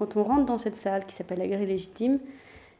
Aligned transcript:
Quand 0.00 0.16
on 0.16 0.22
rentre 0.22 0.46
dans 0.46 0.56
cette 0.56 0.78
salle 0.78 1.04
qui 1.04 1.14
s'appelle 1.14 1.40
la 1.40 1.46
Galerie 1.46 1.66
Légitime, 1.66 2.20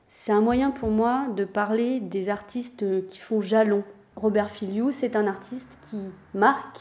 c'est 0.08 0.32
un 0.32 0.40
moyen 0.40 0.70
pour 0.70 0.88
moi 0.88 1.26
de 1.36 1.44
parler 1.44 2.00
des 2.00 2.30
artistes 2.30 3.06
qui 3.08 3.18
font 3.18 3.42
jalon. 3.42 3.84
Robert 4.16 4.50
Filiou, 4.50 4.90
c'est 4.90 5.16
un 5.16 5.26
artiste 5.26 5.68
qui 5.82 5.98
marque 6.32 6.78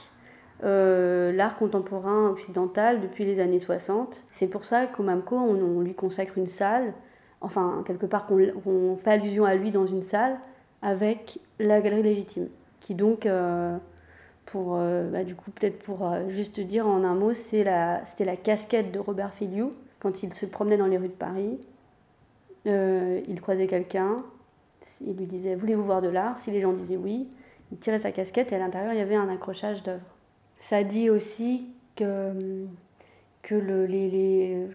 euh, 0.63 1.33
l'art 1.33 1.57
contemporain 1.57 2.29
occidental 2.29 3.01
depuis 3.01 3.25
les 3.25 3.41
années 3.41 3.59
60. 3.59 4.23
C'est 4.31 4.47
pour 4.47 4.63
ça 4.63 4.85
qu'au 4.85 5.03
MAMCO, 5.03 5.35
on, 5.35 5.81
lui 5.81 5.93
consacre 5.93 6.37
une 6.37 6.47
salle, 6.47 6.93
enfin, 7.41 7.83
quelque 7.85 8.05
part, 8.05 8.25
qu'on 8.25 8.95
fait 8.95 9.11
allusion 9.11 9.43
à 9.43 9.55
lui 9.55 9.71
dans 9.71 9.87
une 9.87 10.03
salle 10.03 10.37
avec 10.81 11.39
la 11.59 11.81
Galerie 11.81 12.03
Légitime, 12.03 12.47
qui 12.79 12.95
donc, 12.95 13.25
euh, 13.25 13.75
pour, 14.45 14.77
euh, 14.77 15.09
bah, 15.11 15.25
du 15.25 15.35
coup, 15.35 15.51
peut-être 15.51 15.83
pour 15.83 16.09
juste 16.29 16.61
dire 16.61 16.87
en 16.87 17.03
un 17.03 17.13
mot, 17.13 17.33
c'était 17.33 17.65
la, 17.65 18.03
la 18.19 18.37
casquette 18.37 18.93
de 18.93 18.99
Robert 18.99 19.33
Filiou 19.33 19.73
quand 19.99 20.23
il 20.23 20.33
se 20.33 20.45
promenait 20.45 20.77
dans 20.77 20.87
les 20.87 20.97
rues 20.97 21.07
de 21.07 21.13
Paris. 21.13 21.59
il 22.65 23.41
croisait 23.41 23.67
quelqu'un, 23.67 24.23
il 25.05 25.15
lui 25.15 25.25
disait 25.25 25.55
Voulez-vous 25.55 25.83
voir 25.83 26.01
de 26.01 26.09
l'art? 26.09 26.37
Si 26.37 26.51
les 26.51 26.61
gens 26.61 26.73
disaient 26.73 26.97
oui, 26.97 27.27
il 27.71 27.77
tirait 27.77 27.99
sa 27.99 28.11
casquette 28.11 28.51
et 28.51 28.55
à 28.55 28.59
l'intérieur 28.59 28.93
il 28.93 28.99
y 28.99 29.01
avait 29.01 29.15
un 29.15 29.29
accrochage 29.29 29.83
d'œuvres. 29.83 30.15
Ça 30.59 30.83
dit 30.83 31.09
aussi 31.09 31.67
que, 31.95 32.65
que, 33.41 33.55
le, 33.55 33.85
les, 33.85 34.09
les, 34.09 34.67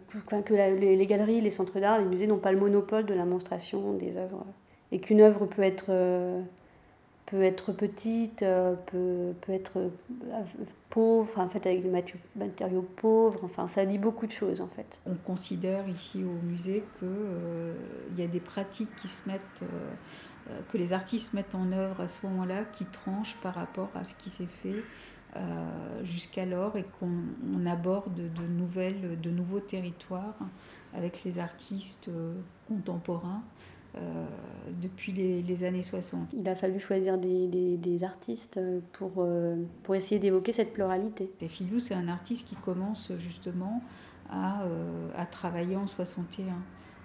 que 0.45 0.55
les, 0.55 1.07
galeries, 1.07 1.41
les 1.41 1.51
centres 1.51 1.79
d'art, 1.79 1.99
les 1.99 2.05
musées 2.05 2.27
n'ont 2.27 2.39
pas 2.39 2.53
le 2.53 2.59
monopole 2.59 3.05
de 3.05 3.15
la 3.15 3.25
monstration 3.25 3.93
des 3.95 4.17
œuvres. 4.17 4.47
Et 4.93 4.99
qu'une 4.99 5.21
œuvre 5.21 5.47
peut 5.47 5.63
être, 5.63 5.91
peut 7.27 7.43
être 7.43 7.73
petite, 7.73 8.45
peut, 8.87 9.33
peut 9.41 9.53
être 9.53 9.91
pauvre, 10.91 11.39
en 11.39 11.49
fait 11.49 11.67
avec 11.67 11.83
des 11.83 11.91
matériaux 12.37 12.87
pauvres, 12.97 13.41
enfin 13.45 13.67
ça 13.67 13.85
dit 13.85 13.99
beaucoup 13.99 14.27
de 14.27 14.33
choses 14.33 14.61
en 14.61 14.69
fait. 14.69 14.99
On 15.07 15.15
considère 15.15 15.89
ici 15.89 16.23
au 16.23 16.47
musée 16.47 16.85
qu'il 16.99 17.09
euh, 17.09 17.75
y 18.17 18.23
a 18.23 18.27
des 18.27 18.41
pratiques 18.41 18.95
qui 19.01 19.09
se 19.09 19.29
mettent... 19.29 19.63
Euh, 19.63 19.95
euh, 20.51 20.61
que 20.71 20.79
les 20.79 20.93
artistes 20.93 21.33
mettent 21.33 21.55
en 21.55 21.73
œuvre 21.73 22.01
à 22.01 22.09
ce 22.09 22.27
moment-là, 22.27 22.65
qui 22.65 22.85
tranchent 22.85 23.37
par 23.37 23.55
rapport 23.55 23.89
à 23.95 24.05
ce 24.05 24.15
qui 24.15 24.29
s'est 24.29 24.47
fait 24.47 24.83
euh, 25.37 26.05
jusqu'alors 26.05 26.77
et 26.77 26.85
qu'on 27.01 27.67
aborde 27.67 28.15
de, 28.15 28.47
nouvelles, 28.47 29.19
de 29.21 29.31
nouveaux 29.31 29.61
territoires 29.61 30.37
avec 30.93 31.25
les 31.25 31.39
artistes 31.39 32.11
euh, 33.97 34.27
depuis 34.83 35.13
les, 35.13 35.65
années 35.65 35.83
60. 35.83 36.33
Il 36.33 36.49
a 36.49 36.55
fallu 36.55 36.81
choisir 36.81 37.19
des, 37.19 37.77
des, 37.77 38.05
artistes 38.05 38.61
pour, 38.93 39.27
pour 39.83 39.95
essayer 39.95 40.19
d'évoquer 40.19 40.53
cette 40.53 40.73
pluralité. 40.73 41.31
Et 41.41 41.49
Filou, 41.49 41.81
c'est 41.81 41.95
un 41.95 42.09
artiste 42.09 42.47
qui 42.47 42.57
commence 42.57 43.13
justement 43.19 43.83
à, 44.31 44.65
à 45.17 45.27
travailler 45.27 45.77
en 45.77 45.87
61 45.87 46.55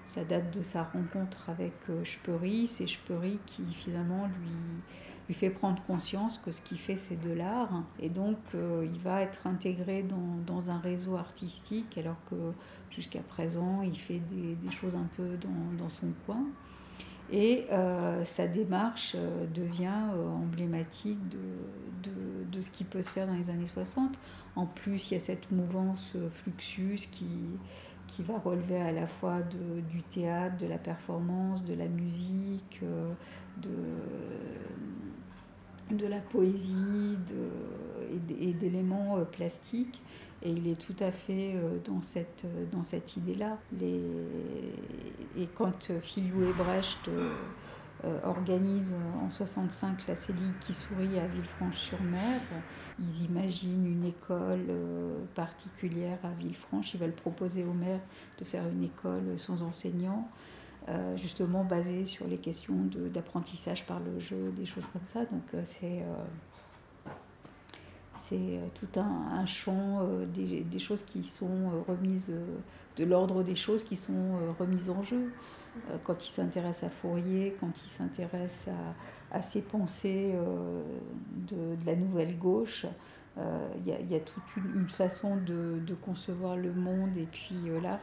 ça 0.09 0.23
date 0.23 0.57
de 0.57 0.63
sa 0.63 0.83
rencontre 0.83 1.49
avec 1.49 1.73
euh, 1.89 2.03
Speury. 2.03 2.67
C'est 2.67 2.87
Speury 2.87 3.39
qui 3.45 3.63
finalement 3.71 4.25
lui, 4.25 4.49
lui 5.27 5.35
fait 5.35 5.51
prendre 5.51 5.79
conscience 5.83 6.39
que 6.39 6.51
ce 6.51 6.63
qu'il 6.63 6.79
fait 6.79 6.97
c'est 6.97 7.21
de 7.21 7.31
l'art. 7.31 7.83
Et 7.99 8.09
donc 8.09 8.37
euh, 8.55 8.87
il 8.91 8.99
va 9.01 9.21
être 9.21 9.45
intégré 9.45 10.01
dans, 10.01 10.37
dans, 10.47 10.71
un 10.71 10.79
réseau 10.79 11.15
artistique 11.15 11.95
alors 11.95 12.17
que 12.27 12.35
jusqu'à 12.89 13.21
présent 13.21 13.83
il 13.83 13.97
fait 13.97 14.19
des, 14.31 14.55
des, 14.55 14.71
choses 14.71 14.95
un 14.95 15.07
peu 15.15 15.37
dans, 15.37 15.83
dans 15.83 15.89
son 15.89 16.07
coin. 16.25 16.43
Et 17.31 17.67
euh, 17.71 18.23
sa 18.25 18.47
démarche 18.47 19.15
devient 19.53 19.91
emblématique 20.43 21.19
de, 21.29 21.37
de, 22.51 22.61
ce 22.61 22.71
qui 22.71 22.83
peut 22.83 23.03
se 23.03 23.11
faire 23.11 23.27
dans 23.27 23.35
les 23.35 23.49
années 23.49 23.67
60. 23.67 24.17
En 24.55 24.65
plus, 24.65 25.11
il 25.11 25.13
y 25.13 25.17
a 25.17 25.19
cette 25.19 25.51
mouvance 25.51 26.15
Fluxus 26.31 27.07
qui, 27.11 27.27
qui 28.11 28.23
va 28.23 28.37
relever 28.37 28.81
à 28.81 28.91
la 28.91 29.07
fois 29.07 29.39
de, 29.41 29.81
du 29.81 30.01
théâtre, 30.03 30.57
de 30.57 30.67
la 30.67 30.77
performance, 30.77 31.63
de 31.63 31.73
la 31.73 31.87
musique, 31.87 32.81
euh, 32.83 33.11
de, 33.57 33.69
de 35.95 36.07
la 36.07 36.19
poésie 36.19 37.17
et 38.39 38.53
d'éléments 38.53 39.17
euh, 39.17 39.23
plastiques. 39.23 40.01
Et 40.41 40.51
il 40.51 40.67
est 40.67 40.79
tout 40.79 40.95
à 40.99 41.11
fait 41.11 41.53
euh, 41.55 41.77
dans 41.85 42.01
cette, 42.01 42.45
dans 42.71 42.83
cette 42.83 43.17
idée-là. 43.17 43.57
Et 43.81 45.47
quand 45.55 45.91
Philou 46.01 46.43
et 46.43 46.53
Brecht 46.53 47.09
euh, 48.05 48.17
organise 48.23 48.95
en 49.21 49.29
65 49.29 50.07
la 50.07 50.15
CELI 50.15 50.53
qui 50.65 50.73
sourit 50.73 51.19
à 51.19 51.27
Villefranche-sur-Mer. 51.27 52.39
Ils 52.97 53.25
imaginent 53.25 53.85
une 53.85 54.05
école 54.05 54.67
euh, 54.69 55.17
particulière 55.35 56.17
à 56.23 56.29
Villefranche. 56.29 56.93
Ils 56.93 56.99
veulent 57.01 57.11
proposer 57.11 57.65
au 57.65 57.73
maire 57.73 57.99
de 58.37 58.45
faire 58.45 58.65
une 58.69 58.85
école 58.85 59.37
sans 59.37 59.63
enseignants, 59.63 60.29
euh, 60.87 61.17
justement 61.17 61.65
basée 61.65 62.05
sur 62.05 62.25
les 62.25 62.37
questions 62.37 62.87
d'apprentissage 63.13 63.85
par 63.85 63.99
le 63.99 64.17
jeu, 64.21 64.53
des 64.57 64.65
choses 64.65 64.87
comme 64.93 65.05
ça. 65.05 65.25
Donc 65.25 65.43
c'est 65.65 66.01
c'est 68.29 68.59
tout 68.75 68.99
un, 68.99 69.45
champ 69.45 70.07
des, 70.33 70.61
des, 70.61 70.79
choses 70.79 71.03
qui 71.03 71.23
sont 71.23 71.83
remises, 71.87 72.31
de 72.97 73.05
l'ordre 73.05 73.43
des 73.43 73.55
choses 73.55 73.83
qui 73.83 73.95
sont 73.95 74.37
remises 74.59 74.89
en 74.89 75.01
jeu. 75.03 75.31
Euh, 75.89 75.97
quand 76.03 76.25
il 76.25 76.29
s'intéresse 76.29 76.83
à 76.83 76.89
Fourier, 76.89 77.55
quand 77.59 77.71
il 77.83 77.89
s'intéresse 77.89 78.69
à, 79.31 79.41
ses 79.41 79.61
pensées 79.61 80.33
euh, 80.33 80.81
de, 81.47 81.85
la 81.85 81.95
nouvelle 81.95 82.37
gauche, 82.37 82.85
euh, 83.37 83.67
il 83.85 84.11
y, 84.11 84.15
a 84.15 84.19
toute 84.19 84.43
une, 84.57 84.87
façon 84.87 85.37
de, 85.37 85.95
concevoir 86.03 86.57
le 86.57 86.73
monde 86.73 87.15
et 87.15 87.27
puis 87.31 87.55
l'art 87.81 87.99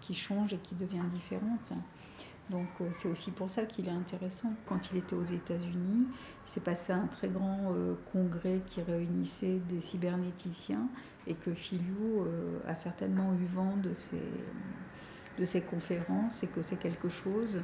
qui, 0.00 0.14
change 0.14 0.52
et 0.52 0.58
qui 0.58 0.74
devient 0.76 1.04
différente. 1.12 1.72
Donc 2.50 2.68
c'est 2.92 3.08
aussi 3.08 3.32
pour 3.32 3.50
ça 3.50 3.64
qu'il 3.64 3.88
est 3.88 3.92
intéressant. 3.92 4.52
Quand 4.66 4.90
il 4.92 4.98
était 4.98 5.16
aux 5.16 5.22
États-Unis, 5.22 6.06
il 6.46 6.50
s'est 6.50 6.60
passé 6.60 6.92
un 6.92 7.06
très 7.08 7.28
grand 7.28 7.74
congrès 8.12 8.60
qui 8.66 8.82
réunissait 8.82 9.60
des 9.68 9.80
cybernéticiens 9.80 10.88
et 11.26 11.34
que 11.34 11.52
Philou 11.52 12.24
a 12.68 12.76
certainement 12.76 13.32
eu 13.34 13.46
vent 13.46 13.76
de 13.78 13.92
ces, 13.94 14.22
de 15.38 15.44
ces 15.44 15.62
conférences 15.62 16.42
et 16.42 16.48
que 16.48 16.62
c'est 16.62 16.76
quelque 16.76 17.08
chose 17.08 17.60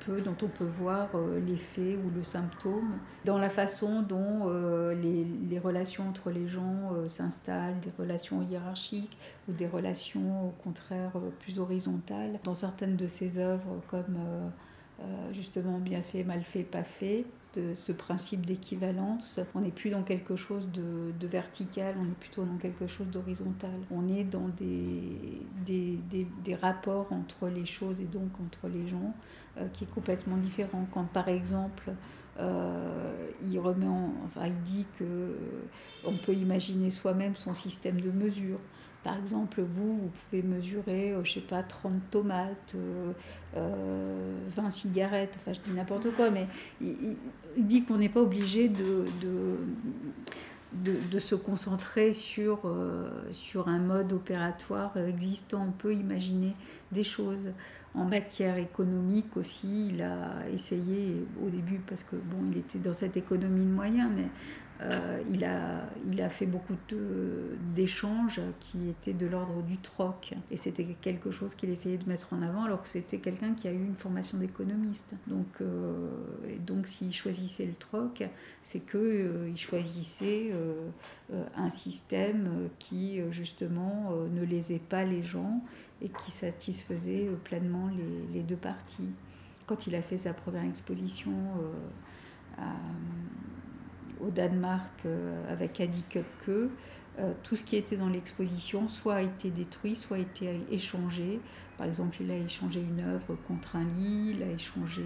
peut, 0.00 0.20
dont 0.20 0.36
on 0.42 0.48
peut 0.48 0.64
voir 0.64 1.08
euh, 1.14 1.40
l'effet 1.40 1.96
ou 1.96 2.10
le 2.14 2.22
symptôme 2.22 2.98
dans 3.24 3.38
la 3.38 3.50
façon 3.50 4.02
dont 4.02 4.46
euh, 4.46 4.94
les, 4.94 5.24
les, 5.24 5.58
relations 5.58 6.08
entre 6.08 6.30
les 6.30 6.46
gens 6.46 6.92
euh, 6.94 7.08
s'installent, 7.08 7.80
des 7.80 7.92
relations 7.98 8.42
hiérarchiques 8.42 9.16
ou 9.48 9.52
des 9.52 9.66
relations 9.66 10.48
au 10.48 10.50
contraire 10.62 11.12
plus 11.40 11.58
horizontales. 11.58 12.38
Dans 12.44 12.54
certaines 12.54 12.96
de 12.96 13.08
ses 13.08 13.38
œuvres 13.38 13.80
comme 13.88 14.16
justement 15.32 15.78
bien 15.78 16.02
fait, 16.02 16.22
mal 16.22 16.42
fait, 16.42 16.62
pas 16.62 16.84
fait, 16.84 17.26
ce 17.74 17.92
principe 17.92 18.46
d'équivalence. 18.46 19.40
On 19.54 19.60
n'est 19.60 19.70
plus 19.70 19.90
dans 19.90 20.02
quelque 20.02 20.36
chose 20.36 20.68
de, 20.72 21.26
vertical, 21.26 21.94
on 21.98 22.04
est 22.04 22.18
plutôt 22.18 22.44
dans 22.44 22.56
quelque 22.56 22.86
chose 22.86 23.06
d'horizontal. 23.08 23.70
On 23.90 24.08
est 24.08 24.24
dans 24.24 24.48
des, 24.58 26.54
rapports 26.60 27.12
entre 27.12 27.48
les 27.48 27.66
choses 27.66 28.00
et 28.00 28.04
donc 28.04 28.30
entre 28.44 28.68
les 28.68 28.88
gens 28.88 29.14
euh, 29.58 29.66
qui 29.72 29.84
est 29.84 29.90
complètement 29.90 30.36
différent. 30.36 30.86
Quand 30.92 31.04
par 31.04 31.28
exemple, 31.28 31.92
euh, 32.38 33.30
il 33.46 33.52
dit 34.64 34.86
que 34.98 35.04
euh, 35.04 35.36
on 36.04 36.16
peut 36.16 36.34
imaginer 36.34 36.90
soi-même 36.90 37.36
son 37.36 37.54
système 37.54 38.00
de 38.00 38.10
mesure. 38.10 38.58
Par 39.04 39.18
exemple, 39.18 39.60
vous, 39.60 39.98
vous 39.98 40.10
pouvez 40.30 40.42
mesurer, 40.42 41.14
je 41.22 41.28
je 41.28 41.34
sais 41.34 41.40
pas, 41.40 41.62
30 41.62 41.92
tomates, 42.10 42.74
20 43.54 44.70
cigarettes, 44.70 45.38
enfin 45.40 45.52
je 45.52 45.60
dis 45.60 45.76
n'importe 45.76 46.10
quoi, 46.16 46.30
mais 46.30 46.46
il, 46.80 47.16
dit 47.58 47.84
qu'on 47.84 47.98
n'est 47.98 48.08
pas 48.08 48.22
obligé 48.22 48.68
de, 48.68 49.04
de, 50.82 50.92
de, 51.10 51.18
se 51.18 51.34
concentrer 51.34 52.14
sur, 52.14 52.60
sur 53.30 53.68
un 53.68 53.78
mode 53.78 54.12
opératoire 54.12 54.96
existant. 54.96 55.66
On 55.68 55.72
peut 55.72 55.92
imaginer 55.92 56.56
des 56.90 57.04
choses. 57.04 57.52
En 57.96 58.06
matière 58.06 58.58
économique 58.58 59.36
aussi, 59.36 59.90
il 59.90 60.02
a 60.02 60.48
essayé 60.52 61.24
au 61.44 61.48
début, 61.48 61.78
parce 61.86 62.02
que 62.02 62.16
bon, 62.16 62.38
il 62.50 62.58
était 62.58 62.80
dans 62.80 62.92
cette 62.92 63.16
économie 63.16 63.64
de 63.64 63.70
moyens, 63.70 64.10
mais 64.16 64.26
euh, 64.84 65.22
il, 65.30 65.44
a, 65.44 66.28
fait 66.28 66.46
beaucoup 66.46 66.76
d'échanges 67.74 68.40
qui 68.60 68.88
étaient 68.88 69.12
de 69.12 69.26
l'ordre 69.26 69.62
du 69.62 69.78
troc. 69.78 70.34
Et 70.50 70.56
c'était 70.56 70.84
quelque 70.84 71.30
chose 71.30 71.54
qu'il 71.54 71.70
essayait 71.70 71.98
de 71.98 72.08
mettre 72.08 72.32
en 72.32 72.42
avant, 72.42 72.64
alors 72.64 72.82
que 72.82 72.88
c'était 72.88 73.18
quelqu'un 73.18 73.54
qui 73.54 73.68
a 73.68 73.72
eu 73.72 73.84
une 73.84 73.96
formation 73.96 74.38
d'économiste. 74.38 75.14
Donc, 75.26 75.46
euh, 75.60 76.08
donc 76.66 76.86
s'il 76.86 77.12
choisissait 77.12 77.66
le 77.66 77.74
troc, 77.74 78.22
c'est 78.62 78.80
qu'il 78.80 79.00
euh, 79.00 79.48
il 79.48 79.56
choisissait 79.56 80.52
un 81.56 81.70
système 81.70 82.68
qui, 82.78 83.20
justement, 83.30 84.12
ne 84.32 84.44
lésait 84.44 84.78
pas 84.78 85.04
les 85.04 85.22
gens 85.22 85.62
et 86.04 86.08
qui 86.08 86.30
satisfaisait 86.30 87.28
euh, 87.28 87.36
pleinement 87.42 87.88
les, 87.88 88.38
les, 88.38 88.42
deux 88.42 88.56
parties. 88.56 89.10
Quand 89.66 89.86
il 89.86 89.94
a 89.94 90.02
fait 90.02 90.18
sa 90.18 90.34
première 90.34 90.64
exposition 90.64 91.32
euh, 92.58 92.62
au 94.26 94.30
Danemark 94.30 94.92
euh, 95.06 95.52
avec 95.52 95.80
Adi 95.80 96.02
Köpke, 96.08 96.70
tout 97.44 97.54
ce 97.54 97.62
qui 97.62 97.76
était 97.76 97.96
dans 97.96 98.08
l'exposition 98.08 98.88
soit 98.88 99.14
a 99.14 99.22
été 99.22 99.48
détruit, 99.48 99.94
soit 99.94 100.16
a 100.16 100.20
été 100.20 100.60
échangé. 100.72 101.38
Par 101.76 101.86
exemple, 101.86 102.16
il 102.20 102.30
a 102.30 102.36
échangé 102.36 102.80
une 102.80 103.00
œuvre 103.00 103.36
contre 103.46 103.76
un 103.76 103.84
lit, 103.84 104.34
il 104.36 104.42
a 104.42 104.50
échangé 104.50 105.02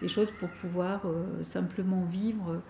des 0.00 0.08
choses 0.08 0.30
pour 0.30 0.48
pouvoir 0.50 1.02
simplement 1.42 2.04
vivre 2.04 2.62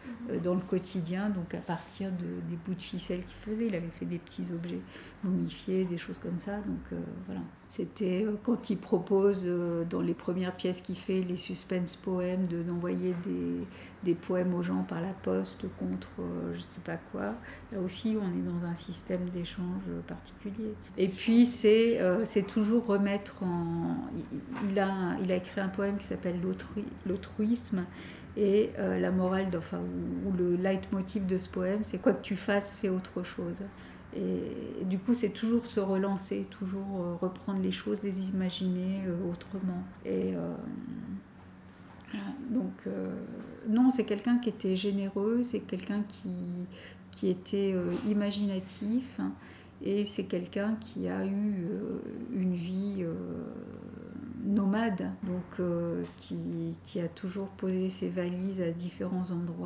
dans 0.43 0.55
le 0.55 0.61
quotidien, 0.61 1.29
donc 1.29 1.55
à 1.55 1.59
partir 1.59 2.11
de, 2.11 2.41
des 2.51 2.57
bouts 2.65 2.75
de 2.75 2.83
ficelle 2.83 3.21
qu'il 3.21 3.37
faisait. 3.37 3.67
Il 3.67 3.75
avait 3.75 3.91
fait 3.99 4.07
des 4.07 4.19
petits 4.19 4.47
objets 4.55 4.81
momifiés, 5.25 5.85
des 5.85 5.99
choses 5.99 6.19
comme 6.19 6.39
ça. 6.39 6.57
Donc 6.57 7.01
voilà. 7.27 7.41
C'était 7.69 8.27
quand 8.43 8.69
il 8.69 8.77
propose 8.77 9.49
dans 9.89 10.03
les 10.03 10.13
premières 10.13 10.53
pièces 10.53 10.83
qu'il 10.83 10.97
fait, 10.97 11.23
les 11.23 11.39
suspense 11.39 11.97
poèmes, 11.97 12.47
d'envoyer 12.47 13.15
des, 13.25 13.67
des, 14.05 14.15
poèmes 14.15 14.55
aux 14.55 14.63
gens 14.63 14.83
par 14.83 15.01
la 15.01 15.15
poste 15.23 15.65
contre 15.79 16.11
je 16.53 16.59
ne 16.59 16.63
sais 16.63 16.83
pas 16.85 16.99
quoi. 16.99 17.35
Là 17.73 17.81
aussi, 17.83 18.15
on 18.21 18.27
est 18.27 18.43
dans 18.43 18.67
un 18.67 18.75
système 18.75 19.27
d'échange 19.31 19.85
particulier. 20.07 20.75
Et 20.99 21.09
puis, 21.09 21.47
c'est 21.47 21.99
c'est 22.27 22.47
toujours 22.47 22.85
Il 24.71 24.79
a, 24.79 25.37
écrit 25.37 25.61
un 25.61 25.69
poème 25.69 25.97
qui 25.97 26.05
s'appelle 26.05 26.37
L'autruisme. 27.07 27.85
Et 28.37 28.71
la 28.79 29.11
morale, 29.11 29.49
enfin, 29.57 29.79
ou, 29.79 30.29
ou 30.29 30.33
le 30.33 30.57
leitmotiv 30.57 31.27
de 31.27 31.37
ce 31.37 31.49
poème, 31.49 31.83
c'est 31.83 31.99
quoi 31.99 32.13
que 32.13 32.23
tu 32.23 32.37
fasses, 32.37 32.77
fais 32.77 32.89
autre 32.89 33.23
chose. 33.23 33.63
Et, 34.17 34.85
du 34.85 34.99
coup, 34.99 35.15
c'est 35.15 35.31
toujours 35.31 35.67
se 35.67 35.81
relancer, 35.81 36.47
toujours 36.51 37.19
reprendre 37.21 37.61
les 37.61 37.73
choses, 37.73 38.03
les 38.03 38.29
imaginer 38.29 39.03
autrement. 39.31 39.83
Et 40.05 40.35
donc, 42.51 42.73
non, 43.69 43.91
c'est 43.91 44.05
quelqu'un 44.05 44.39
qui 44.39 44.49
était 44.49 44.77
généreux, 44.77 45.43
c'est 45.43 45.61
quelqu'un 45.61 46.03
qui, 46.09 46.35
qui 47.11 47.29
était 47.29 47.75
imaginatif. 48.07 49.21
Et 49.83 50.07
c'est 50.07 50.25
quelqu'un 50.25 50.77
qui 50.77 51.09
a 51.09 51.27
eu 51.27 51.67
une 52.33 52.55
vie 52.55 53.05
nomade, 54.45 55.11
donc 55.25 55.67
qui, 56.17 56.77
qui, 56.85 57.01
a 57.01 57.09
toujours 57.09 57.49
posé 57.49 57.91
ses 57.91 58.09
valises 58.09 58.61
à 58.61 58.71
différents 58.71 59.31
endroits. 59.33 59.57